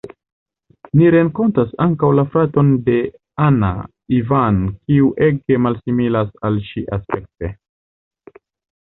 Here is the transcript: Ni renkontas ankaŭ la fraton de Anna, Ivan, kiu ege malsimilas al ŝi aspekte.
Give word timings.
Ni 1.01 1.11
renkontas 1.15 1.75
ankaŭ 1.85 2.09
la 2.21 2.23
fraton 2.37 2.73
de 2.89 2.97
Anna, 3.49 3.71
Ivan, 4.23 4.61
kiu 4.79 5.13
ege 5.29 5.63
malsimilas 5.69 6.37
al 6.51 6.63
ŝi 6.73 6.89
aspekte. 7.01 7.57